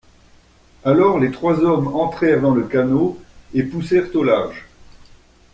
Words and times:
Alors 0.83 1.19
les 1.19 1.29
trois 1.29 1.59
hommes 1.59 1.89
entrèrent 1.93 2.41
dans 2.41 2.55
le 2.55 2.63
canot, 2.63 3.19
et 3.53 3.61
poussèrent 3.61 4.09
au 4.15 4.23
large. 4.23 4.65